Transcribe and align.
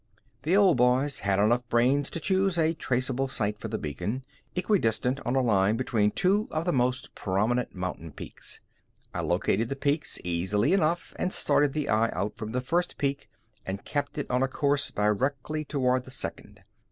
The 0.41 0.57
old 0.57 0.77
boys 0.77 1.19
had 1.19 1.37
enough 1.37 1.69
brains 1.69 2.09
to 2.09 2.19
choose 2.19 2.57
a 2.57 2.73
traceable 2.73 3.27
site 3.27 3.59
for 3.59 3.67
the 3.67 3.77
beacon, 3.77 4.23
equidistant 4.55 5.19
on 5.27 5.35
a 5.35 5.43
line 5.43 5.77
between 5.77 6.09
two 6.09 6.47
of 6.49 6.65
the 6.65 6.73
most 6.73 7.13
prominent 7.13 7.75
mountain 7.75 8.11
peaks. 8.11 8.61
I 9.13 9.21
located 9.21 9.69
the 9.69 9.75
peaks 9.75 10.17
easily 10.23 10.73
enough 10.73 11.13
and 11.17 11.31
started 11.31 11.73
the 11.73 11.87
eye 11.87 12.09
out 12.13 12.35
from 12.35 12.49
the 12.51 12.61
first 12.61 12.97
peak 12.97 13.29
and 13.63 13.85
kept 13.85 14.17
it 14.17 14.25
on 14.31 14.41
a 14.41 14.47
course 14.47 14.89
directly 14.89 15.65
toward 15.65 16.05
the 16.05 16.09
second. 16.09 16.63